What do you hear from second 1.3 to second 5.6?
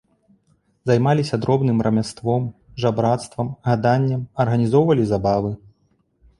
дробным рамяством, жабрацтвам, гаданнем, арганізоўвалі забавы.